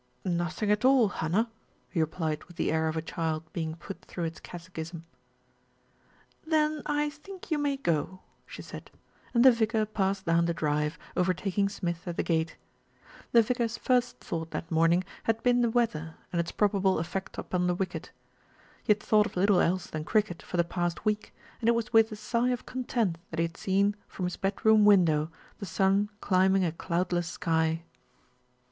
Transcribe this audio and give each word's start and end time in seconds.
"Nothing 0.25 0.71
at 0.71 0.83
all, 0.83 1.09
Hannah," 1.09 1.51
he 1.87 2.01
replied 2.01 2.45
with 2.45 2.55
the 2.57 2.71
air 2.71 2.87
of 2.87 2.97
a 2.97 3.03
child 3.03 3.43
being 3.53 3.75
put 3.75 4.03
through 4.03 4.23
its 4.23 4.39
catechism. 4.39 5.05
"Then 6.43 6.81
I 6.87 7.11
think 7.11 7.51
you 7.51 7.59
may 7.59 7.77
go," 7.77 8.21
she 8.47 8.63
said, 8.63 8.89
and 9.35 9.45
the 9.45 9.51
vicar 9.51 9.85
passed 9.85 10.25
down 10.25 10.45
the 10.45 10.55
drive, 10.55 10.97
overtaking 11.15 11.69
Smith 11.69 12.07
at 12.07 12.17
the 12.17 12.23
gate. 12.23 12.57
The 13.31 13.43
vicar's 13.43 13.77
first 13.77 14.17
thought 14.17 14.49
that 14.49 14.71
morning 14.71 15.03
had 15.25 15.43
been 15.43 15.61
the 15.61 15.69
weather 15.69 16.15
and 16.33 16.39
its 16.39 16.51
probable 16.51 16.97
effect 16.97 17.37
upon 17.37 17.67
the 17.67 17.75
wicket. 17.75 18.09
He 18.81 18.93
had 18.93 19.03
thought 19.03 19.27
of 19.27 19.37
little 19.37 19.59
else 19.59 19.85
than 19.85 20.03
cricket 20.03 20.41
for 20.41 20.57
the 20.57 20.63
past 20.63 21.05
week, 21.05 21.31
and 21.59 21.69
it 21.69 21.75
was 21.75 21.93
with 21.93 22.11
a 22.11 22.15
sigh 22.15 22.49
of 22.49 22.65
content 22.65 23.19
that 23.29 23.37
he 23.37 23.43
had 23.45 23.55
seen, 23.55 23.95
from 24.07 24.25
his 24.25 24.35
bedroom 24.35 24.83
window, 24.83 25.29
the 25.59 25.67
sun 25.67 26.09
climbing 26.21 26.65
a 26.65 26.71
cloudless 26.71 27.27
sky. 27.27 27.83